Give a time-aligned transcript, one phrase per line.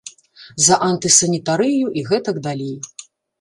[0.67, 2.75] За антысанітарыю і гэтак далей.